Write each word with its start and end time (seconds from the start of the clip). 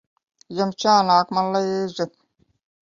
Jums 0.59 0.79
jānāk 0.85 1.37
man 1.39 1.55
līdzi. 1.59 2.13